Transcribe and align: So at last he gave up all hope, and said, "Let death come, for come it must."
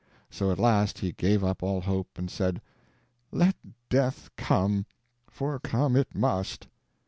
So 0.31 0.49
at 0.51 0.57
last 0.57 0.97
he 0.97 1.11
gave 1.11 1.43
up 1.43 1.61
all 1.61 1.81
hope, 1.81 2.17
and 2.17 2.31
said, 2.31 2.59
"Let 3.31 3.55
death 3.87 4.31
come, 4.35 4.87
for 5.29 5.59
come 5.59 5.95
it 5.95 6.15
must." 6.15 6.67